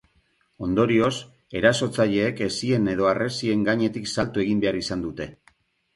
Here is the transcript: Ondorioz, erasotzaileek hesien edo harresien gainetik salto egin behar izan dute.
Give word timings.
Ondorioz, 0.67 1.11
erasotzaileek 1.59 2.41
hesien 2.47 2.89
edo 2.97 3.11
harresien 3.11 3.69
gainetik 3.69 4.11
salto 4.17 4.47
egin 4.49 4.65
behar 4.65 4.81
izan 4.85 5.05
dute. 5.09 5.29